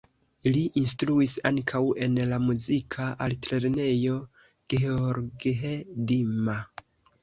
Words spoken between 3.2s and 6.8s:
Altlernejo Gheorghe Dima.